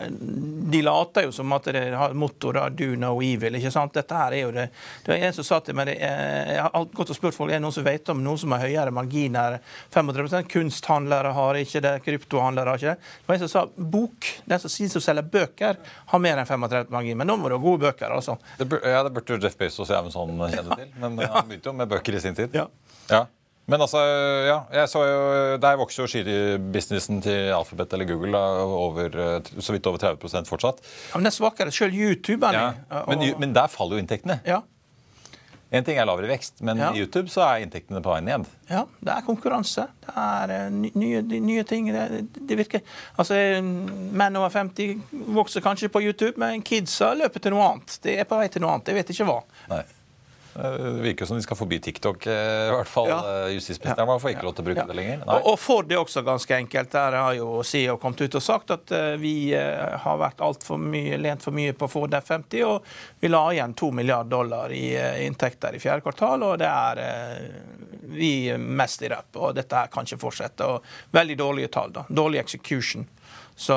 [0.71, 3.57] de later jo som at det har mottoet 'do no evil'.
[3.57, 3.93] ikke sant?
[3.93, 4.69] Dette her er jo det
[5.05, 7.61] Det var en som sa til meg Jeg har gått og spurt folk er det
[7.61, 9.59] noen som vet om noen som har høyere marginer
[9.93, 12.99] 35% Kunsthandlere har ikke det, kryptohandlere har ikke det.
[13.01, 16.89] Det var en som sa bok, den som som selger bøker, har mer enn 35
[16.89, 17.17] margin.
[17.17, 18.37] Men nå må du ha gode bøker, altså.
[18.57, 20.89] Det bør, ja, det burde Jeff Bezos og Amazon kjenne til.
[20.99, 22.49] Men han begynte jo med bøker i sin tid.
[22.53, 22.67] Ja.
[23.09, 23.25] ja.
[23.71, 24.01] Men altså,
[24.47, 25.21] ja, jeg så jo,
[25.63, 30.49] Der vokser jo skytebusinessen til Alphabet eller Google da, over, eh, så vidt over 30%
[30.49, 30.83] fortsatt.
[30.83, 31.71] Ja, men det er svakere.
[31.71, 32.51] Selv YouTube.
[32.51, 32.73] Ja,
[33.07, 34.41] men, men, der faller jo inntektene.
[34.47, 34.59] Ja.
[35.71, 36.89] En ting er lavere vekst, men Ja.
[36.91, 38.43] i YouTube så er inntektene på vei ned.
[38.67, 39.87] Ja, det er konkurranse.
[40.03, 41.87] Det er eh, nye, nye ting.
[41.95, 42.83] Det, det virker
[43.15, 44.99] Altså, eh, Menn over 50
[45.31, 47.97] vokser kanskje på YouTube, men kidsa løper til noe annet.
[48.03, 48.91] Det er på vei til noe annet.
[48.91, 49.39] Jeg vet ikke hva.
[49.71, 49.83] Nei.
[50.55, 53.07] Eh, Det virker som de skal forby TikTok, eh, i hvert fall.
[53.07, 53.19] Ja.
[53.45, 54.17] Eh, Justisministeren ja.
[54.19, 54.85] får ikke lov til å bruke Ja.
[54.85, 55.17] det lenger.
[55.25, 55.37] Nei.
[55.41, 56.91] Og, for Ford er også ganske enkelt.
[56.91, 61.41] Der har jo CEO kommet ut og sagt at vi har vært altfor mye, lent
[61.41, 62.83] for mye på Ford F50, og
[63.21, 64.91] vi la igjen to milliarder dollar i
[65.25, 67.01] inntekter i fjerde kvartal, og det er
[68.11, 69.35] vi mest i røp.
[69.39, 70.67] Og dette her kan ikke fortsette.
[70.67, 70.83] Og
[71.15, 71.91] veldig dårlige tall.
[71.91, 72.03] da.
[72.09, 73.07] Dårlig execution.
[73.55, 73.75] Så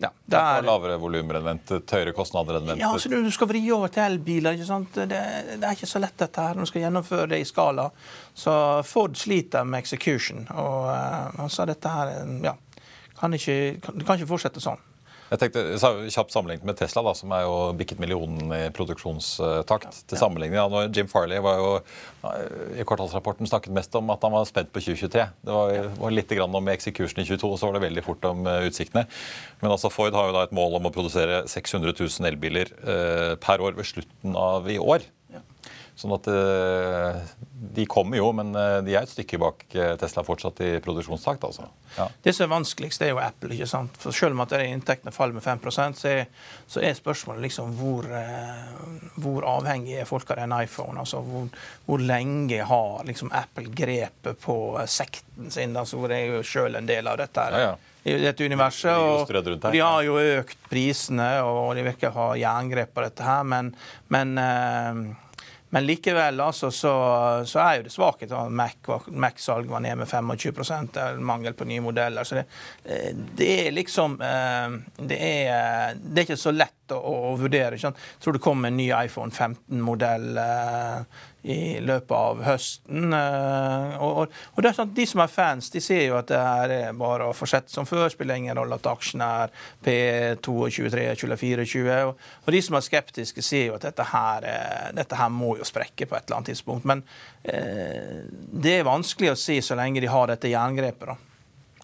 [0.00, 0.08] ja.
[0.24, 2.82] Det er er lavere volumer enn ventet, høyere kostnader enn ventet.
[2.84, 4.56] ja, altså du skal vri over til elbiler.
[4.56, 4.94] ikke sant?
[4.94, 7.90] Det, det er ikke så lett dette her når du skal gjennomføre det i skala.
[8.34, 8.54] Så
[8.88, 10.46] Ford sliter med execution.
[10.54, 12.56] Og uh, han sa dette her eh, ja,
[13.18, 14.80] kan ikke, kan, det kan ikke fortsette sånn.
[15.32, 20.02] Jeg tenkte, sa- Kjapt sammenlignet med Tesla, da, som er jo bikket millionen i produksjonstakt.
[20.10, 20.58] til sammenligning.
[20.60, 21.70] Ja, når Jim Farley var jo
[22.28, 25.24] eh, i kvartalsrapporten snakket mest om at han var spent på 2023.
[25.44, 28.28] Det var, var litt grann om execution i 22, og så var det veldig fort
[28.28, 29.06] om eh, utsiktene.
[29.62, 33.34] Men altså Ford har jo da et mål om å produsere 600 000 elbiler eh,
[33.40, 35.08] per år ved slutten av i år.
[35.98, 37.18] Sånn at eh,
[37.76, 41.44] De kommer jo, men eh, de er et stykke bak eh, Tesla fortsatt i produksjonstakt.
[41.44, 41.68] altså.
[41.98, 42.06] Ja.
[42.24, 43.52] Det som er vanskeligst, er jo Apple.
[43.54, 43.98] ikke sant?
[44.00, 46.24] For Selv om at inntektene faller med 5% så er,
[46.66, 48.08] så er spørsmålet liksom hvor,
[49.20, 50.98] hvor avhengig er folk av en iPhone?
[50.98, 51.48] altså Hvor,
[51.86, 55.76] hvor lenge har liksom Apple grepet på sekten sin?
[55.76, 57.40] altså hvor er jo selv en del av dette.
[57.40, 57.58] her.
[57.58, 57.88] Ja, ja.
[58.02, 58.90] I dette universet.
[58.90, 63.22] Er Og de har jo økt prisene, og de virker å ha jerngrep på dette
[63.22, 63.68] her, men,
[64.10, 64.34] men
[65.72, 66.90] men likevel altså, så,
[67.48, 68.32] så er jo det svakhet.
[68.52, 72.28] Mac, var- Mac-salg var ned med 25 det er mangel på nye modeller.
[72.28, 72.44] Så det,
[72.84, 77.78] eh, det er liksom eh, det er, det er ikke så lett å, å vurdere.
[77.80, 77.94] Ikke?
[77.96, 80.42] Jeg tror det kommer en ny iPhone 15-modell
[81.42, 83.12] i løpet av høsten.
[83.12, 86.16] eh, Og, og, og det er sånn at De som er fans, de ser jo
[86.20, 88.08] at det her er bare å fortsette som før.
[88.14, 89.52] Spiller ingen rolle at aksjene er
[89.82, 91.08] P22, 23,
[91.42, 91.98] 24.
[92.06, 95.56] Og, og de som er skeptiske, ser jo at dette her, eh, dette her må
[95.58, 96.86] jo sprekke på et eller annet tidspunkt.
[96.86, 97.02] Men
[97.42, 101.08] eh, det er vanskelig å si så lenge de har dette jerngrepet.
[101.10, 101.16] da.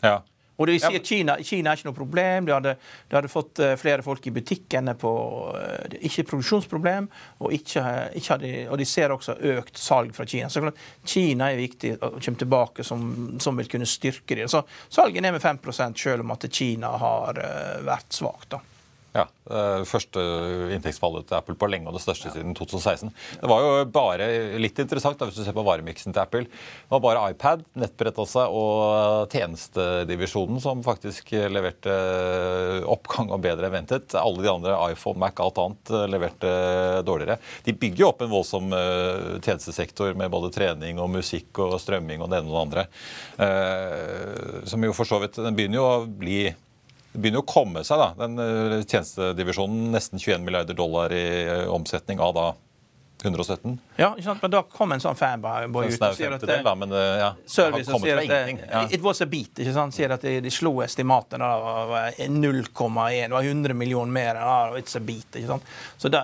[0.02, 0.18] Ja.
[0.58, 2.46] Og det vil si at Kina, Kina er ikke noe problem.
[2.48, 2.74] De hadde,
[3.08, 5.12] de hadde fått eh, flere folk i butikkene på
[5.54, 7.06] eh, det Ikke produksjonsproblem,
[7.38, 7.84] og, ikke,
[8.18, 10.50] ikke hadde, og de ser også økt salg fra Kina.
[10.50, 13.04] Så klart, Kina er viktig og kommer tilbake som,
[13.42, 14.50] som vil kunne styrke dem.
[14.50, 15.62] Så salget er ned med 5
[15.94, 18.50] selv om at Kina har eh, vært svakt.
[18.56, 18.77] da.
[19.16, 20.20] Ja, eh, Første
[20.74, 23.08] inntektsfallet til Apple på lenge, og det største siden 2016.
[23.40, 24.26] Det var jo bare
[24.60, 26.44] litt interessant da, hvis du ser på varemiksen til Apple.
[26.44, 31.96] Det var bare iPad, nettbrett også, og tjenestedivisjonen som faktisk leverte
[32.88, 34.12] oppgang og bedre enn ventet.
[34.20, 36.52] Alle de andre, iPhone, Mac, alt annet, leverte
[37.08, 37.38] dårligere.
[37.64, 42.20] De bygger jo opp en voldsom eh, tjenestesektor med både trening og musikk og strømming
[42.20, 42.88] og det ene og det andre.
[43.48, 46.40] Eh, Som jo for så vidt Den begynner jo å bli
[47.18, 48.12] det begynner å komme seg, da.
[48.14, 49.88] Den eh, tjenestedivisjonen.
[49.90, 52.46] Nesten 21 milliarder dollar i eh, omsetning av da
[53.24, 53.78] 117.
[53.96, 54.42] Ja, ikke sant?
[54.42, 57.30] Men da kom en sånn fanboy ut og sier at femtedel, da, men eh, ja.
[57.34, 58.54] det Service og sier at det.
[58.62, 58.82] Ja.
[58.94, 59.58] It was a beat.
[59.58, 59.96] ikke sant?
[59.96, 61.42] Sier at de, de slo estimatene.
[61.42, 62.68] av var 0,1.
[62.78, 64.38] Det var 100 millioner mer.
[64.38, 65.26] Da, it's a beat.
[65.34, 65.72] ikke sant?
[65.98, 66.22] Så det,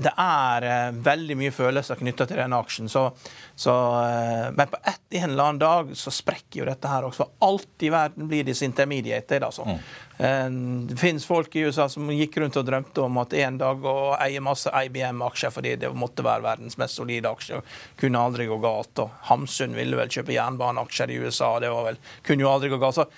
[0.00, 2.88] det er eh, veldig mye følelser knytta til den aksjen.
[2.88, 3.04] Så,
[3.52, 7.26] så, eh, men på et, en eller annen dag så sprekker jo dette her også.
[7.26, 9.44] For alt i verden blir disintermediated.
[9.44, 9.68] altså.
[9.68, 13.82] Eh, Det finnes folk i USA som gikk rundt og drømte om at en dag
[13.82, 17.64] å eie masse IBM-aksjer fordi det måtte være verdens mest solide aksjer.
[17.98, 18.94] Kunne aldri gå galt.
[19.02, 21.56] Og Hamsun ville vel kjøpe jernbaneaksjer i USA.
[21.58, 23.00] Det vel, kunne jo aldri gå galt.
[23.00, 23.08] Så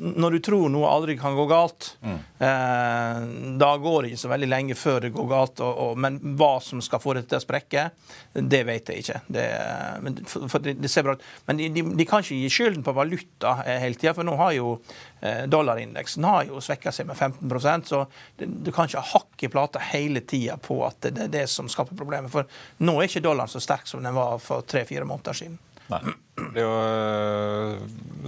[0.00, 3.18] når du tror noe aldri kan gå galt, eh,
[3.60, 5.60] da går det ikke så veldig lenge før det går galt.
[5.60, 7.84] Og, og, men hva som skal få det til å sprekke,
[8.32, 9.20] det vet jeg ikke.
[9.28, 9.44] Det,
[10.04, 11.26] men, for, for det, det ser bra ut.
[11.50, 14.38] Men de, de, de kan ikke gi skylden på valuta eh, hele tida, for nå
[14.40, 14.74] har jo
[15.20, 18.04] eh, dollarindeksen har jo svekka seg med 15% så
[18.40, 21.34] det, du kan ikke ha hakk i plata hele tida på at det, det er
[21.42, 22.32] det som skaper problemet.
[22.32, 22.48] For
[22.86, 25.60] nå er ikke dollaren så sterk som den var for tre-fire måneder siden.
[25.90, 26.16] Nei.
[26.40, 27.80] Det blir jo øh,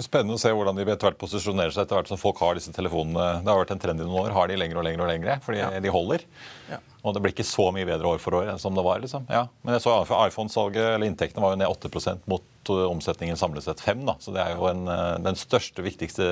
[0.05, 2.73] spennende å se hvordan de etter hvert posisjonerer seg etter hvert som folk har disse
[2.75, 3.43] telefonene.
[3.43, 4.35] Det har vært en trend i noen år.
[4.37, 6.27] Har de lenger og lenger og lenger, fordi de holder.
[6.69, 6.81] Ja.
[7.03, 9.01] Og det blir ikke så mye bedre år for år enn som det var.
[9.03, 9.25] liksom.
[9.33, 9.47] Ja.
[9.65, 13.83] Men jeg så iPhone-salget, eller inntektene var jo ned 8% mot øh, omsetningen samlet sett
[13.83, 14.19] 5 da.
[14.23, 16.31] Så det er jo en, øh, den største, viktigste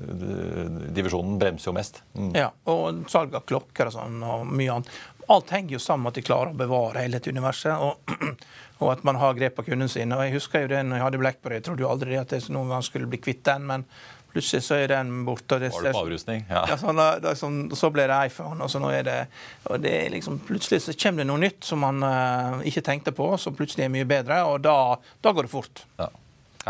[0.00, 2.00] divisjonen bremser jo mest.
[2.16, 2.30] Mm.
[2.38, 4.92] Ja, og salg av klokker og sånn, og mye annet.
[5.30, 8.14] Alt henger jo sammen med at de klarer å bevare hele dette universet, og,
[8.82, 10.12] og at man har grep på kunden sin.
[10.16, 12.50] Og Jeg husker jo det når jeg hadde BlackBerry, jeg trodde jo aldri at jeg
[12.50, 13.86] noen gang skulle bli kvitt den, men,
[14.30, 15.58] Plutselig så er den borte.
[15.58, 16.44] Det, Var det på avrustning?
[16.48, 16.62] Ja.
[16.70, 19.18] ja så, da, så, så, ble det iPhone, og så nå er det,
[19.66, 23.14] og det er liksom, Plutselig så kommer det noe nytt som man uh, ikke tenkte
[23.16, 24.76] på, som plutselig er mye bedre, og da,
[25.22, 25.84] da går det fort.
[25.98, 26.10] Ja.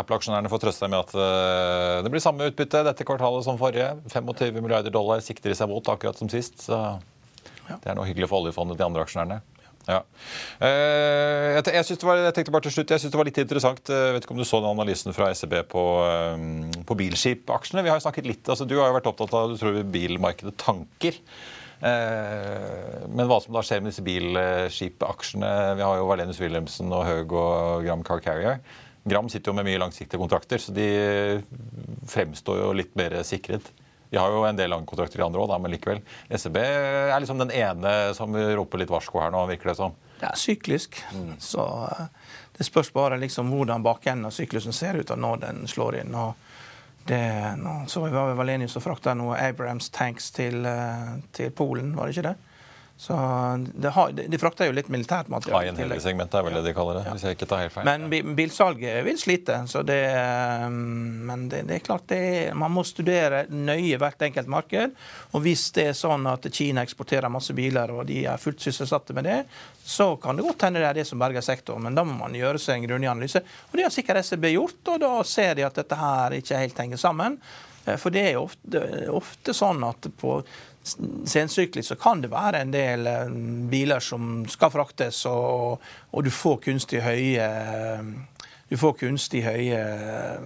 [0.00, 3.92] Apple-aksjonærene får trøste seg med at uh, det blir samme utbytte dette kvartalet som forrige.
[4.08, 6.62] 25 milliarder dollar sikter de seg mot, akkurat som sist.
[6.64, 6.78] Så
[7.68, 9.40] det er noe hyggelig for oljefondet, de andre aksjonærene.
[9.88, 10.00] Ja.
[10.60, 13.80] Uh, jeg, det var, jeg, tenkte bare til slutt, jeg synes det var litt interessant.
[13.88, 15.84] Jeg eh, vet ikke om du så den analysen fra SEB på,
[16.36, 17.84] um, på bilskipaksjene.
[17.86, 20.54] Vi har jo snakket litt, altså Du har jo vært opptatt av du tror bilmarkedet
[20.60, 21.18] tanker.
[21.80, 27.32] Men hva som da skjer med disse bilskipaksjene Vi har jo Valenius Wilhelmsen og Høg
[27.32, 28.58] og Gram Car Carrier.
[29.08, 30.90] Gram sitter jo med mye langsiktige kontrakter, så de
[32.12, 33.72] fremstår jo litt mer sikret.
[34.10, 36.02] De har jo en del langkontrakter i andre òg, men likevel.
[36.30, 39.94] SEB er liksom den ene som roper litt varsko her nå, virker det som.
[40.20, 40.98] Det er syklisk.
[41.14, 41.36] Mm.
[41.40, 42.06] Så eh,
[42.58, 46.14] det spørs bare liksom hvordan bakenden av syklusen ser ut og når den slår inn.
[46.14, 46.34] og
[47.06, 47.22] det,
[47.58, 52.18] nå, så var Valenius og frakta noe Abrams tanks til, eh, til Polen, var det
[52.18, 52.36] ikke det?
[53.00, 53.14] Så
[53.74, 55.70] det har, de, frakter jo litt militært materiale.
[55.72, 57.04] High-end-segment er vel det de kaller det.
[57.06, 57.14] Ja.
[57.16, 57.88] hvis jeg ikke tar helt feil.
[57.88, 59.56] Men bilsalget vil slite.
[59.72, 60.02] så det,
[60.66, 60.74] um,
[61.30, 64.92] Men det, det er klart det er, man må studere nøye hvert enkelt marked.
[65.32, 69.16] Og hvis det er sånn at Kina eksporterer masse biler, og de er fullt sysselsatte
[69.16, 69.38] med det,
[69.80, 71.88] så kan det godt hende det er det som berger sektoren.
[71.88, 73.40] Men da må man gjøre seg en grundig analyse.
[73.70, 76.84] Og det har sikkert SEB gjort, og da ser de at dette her ikke helt
[76.84, 77.40] henger sammen.
[77.86, 80.42] Eh, for det er ofte, ofte sånn at på
[80.82, 83.36] sensyklisk så kan det være en del eh,
[83.70, 85.80] biler som skal fraktes, og,
[86.12, 87.46] og du får kunstig høye
[88.70, 90.42] du får kunstig høye eh,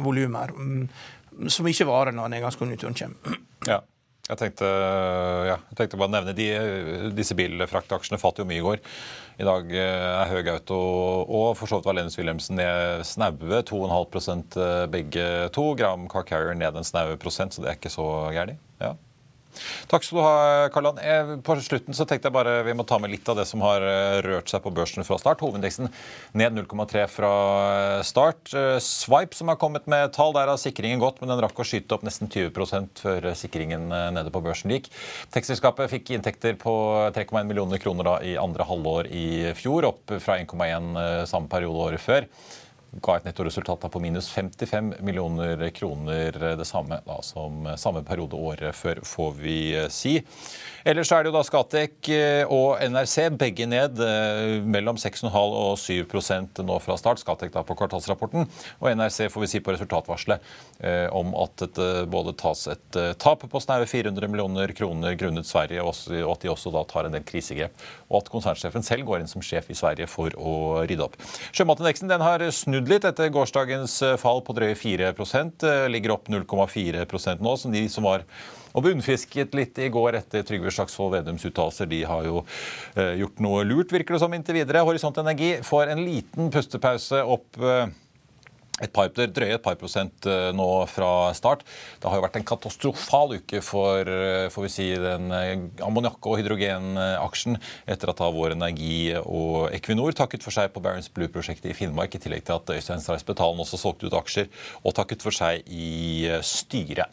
[0.00, 0.84] volumer mm,
[1.50, 3.40] som ikke varer når nedgangskonjunkturen kommer.
[3.68, 3.80] Ja.
[4.30, 4.66] Jeg tenkte,
[5.48, 6.44] ja, jeg tenkte bare å nevne de,
[7.16, 8.82] Disse bilfraktaksjene falt jo mye i går.
[9.42, 10.78] I dag er Høg Auto
[11.24, 14.60] og for så vidt Valenius Wilhelmsen ned snaue 2,5%
[14.92, 15.64] begge to.
[15.74, 18.62] Gram Car Carrier ned en snaue prosent, så det er ikke så gærent.
[18.78, 18.92] Ja.
[19.90, 20.98] Takk skal du ha, Karlan.
[21.02, 23.62] Eh, på slutten så tenkte jeg bare vi må ta med litt av det som
[23.64, 25.42] har eh, rørt seg på børsen fra start.
[25.44, 25.90] Hovedindeksen
[26.38, 27.32] ned 0,3 fra
[27.70, 28.54] eh, start.
[28.84, 31.96] Swipe som har kommet med tall, der har sikringen gått, men den rakk å skyte
[31.96, 34.90] opp nesten 20% før sikringen nede på børsen gikk.
[35.34, 36.74] Tekstselskapet fikk inntekter på
[37.16, 42.02] 3,1 millioner kroner da i andre halvår i fjor, opp fra 1,1 samme periode året
[42.02, 42.26] før
[42.98, 46.34] ga et nettoresultat på minus 55 millioner kroner.
[46.58, 49.60] Det samme da, som samme periode året før, får vi
[49.92, 50.18] si.
[50.88, 55.74] Ellers er det jo da Skatek eh, og NRC begge ned eh, mellom 6,5 og
[55.78, 57.20] 7% nå fra start.
[57.20, 58.48] Skatek da på kvartalsrapporten,
[58.80, 60.46] og NRC får vi si på resultatvarselet
[60.80, 65.84] eh, om at det både tas et tap på snaue 400 millioner kroner grunnet Sverige,
[65.84, 65.92] og
[66.32, 67.76] at de også da tar en del krisegrep.
[68.08, 70.54] Og at konsernsjefen selv går inn som sjef i Sverige for å
[70.88, 71.18] rydde opp.
[71.52, 75.12] Sjømatindeksen den har snudd litt etter gårsdagens fall på drøye 4
[75.92, 78.24] Ligger opp 0,4% nå, som de som var
[78.70, 81.88] og bunnfisket litt i går etter Trygve Slagsvold Vedums uttalelser.
[81.90, 82.44] De har jo
[82.94, 84.84] eh, gjort noe lurt, virker det som, inntil videre.
[84.86, 87.90] Horisont Energi får en liten pustepause opp eh,
[88.80, 91.64] et par, drøye et par prosent eh, nå fra start.
[92.00, 95.52] Det har jo vært en katastrofal uke for eh, får vi si, den eh,
[95.86, 101.72] ammoniakk- og hydrogenaksjen etter at Vår Energi og Equinor takket for seg på Barents Blue-prosjektet
[101.72, 104.50] i Finnmark, i tillegg til at Øystein Stray Spetalen også solgte ut aksjer
[104.84, 107.10] og takket for seg i styret.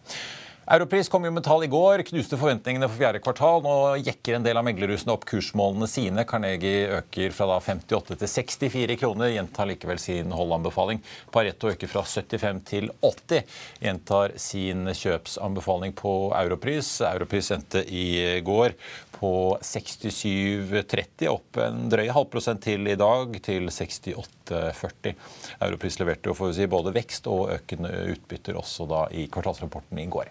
[0.69, 3.61] Europris kom jo med tall i går, knuste forventningene for fjerde kvartal.
[3.63, 6.25] Nå jekker en del av meglerhusene opp kursmålene sine.
[6.27, 10.99] Carnegie øker fra da 58 til 64 kroner, gjentar likevel sin holdanbefaling.
[11.31, 16.97] Pareto øker fra 75 til 80, gjentar sin kjøpsanbefaling på Europris.
[17.13, 18.75] Europris endte i går
[19.17, 25.15] på 67,30, opp en drøy halvprosent til i dag, til 68,40.
[25.57, 30.29] Europris leverte jo si både vekst og økende utbytter også da i kvartalsrapporten i går.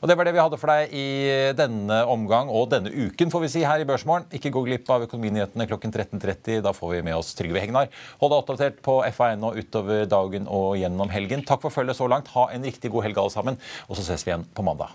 [0.00, 1.06] Og Det var det vi hadde for deg i
[1.58, 4.28] denne omgang og denne uken får vi si her i Børsmorgen.
[4.36, 6.62] Ikke gå glipp av Økonominyhetene klokken 13.30.
[6.66, 7.90] Da får vi med oss Trygve Hegnar.
[8.20, 11.46] Hold deg oppdatert på FA1 og utover dagen og gjennom helgen.
[11.46, 12.32] Takk for følget så langt.
[12.36, 14.94] Ha en riktig god helg alle sammen, og så ses vi igjen på mandag.